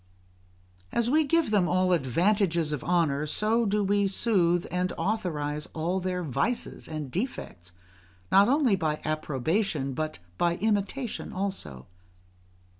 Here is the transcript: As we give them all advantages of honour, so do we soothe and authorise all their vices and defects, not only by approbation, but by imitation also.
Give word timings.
As 0.91 1.11
we 1.11 1.23
give 1.23 1.51
them 1.51 1.67
all 1.69 1.93
advantages 1.93 2.71
of 2.71 2.83
honour, 2.83 3.27
so 3.27 3.67
do 3.67 3.83
we 3.83 4.07
soothe 4.07 4.65
and 4.71 4.91
authorise 4.97 5.67
all 5.75 5.99
their 5.99 6.23
vices 6.23 6.87
and 6.87 7.11
defects, 7.11 7.71
not 8.31 8.49
only 8.49 8.75
by 8.75 8.99
approbation, 9.05 9.93
but 9.93 10.17
by 10.39 10.55
imitation 10.55 11.31
also. 11.31 11.85